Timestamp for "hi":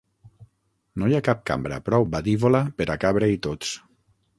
1.11-1.17